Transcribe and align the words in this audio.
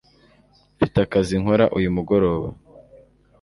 mfite 0.75 0.97
akazi 1.05 1.35
nkora 1.41 1.65
uyu 1.77 1.93
mugoroba 1.95 2.47